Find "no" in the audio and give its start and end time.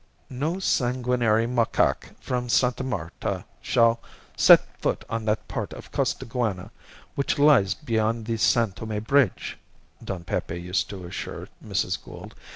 0.31-0.57